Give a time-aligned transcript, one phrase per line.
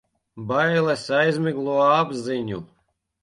[0.51, 2.63] Bailes aizmiglo apziņu.